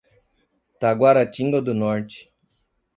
[0.79, 2.27] Taquaritinga do Norte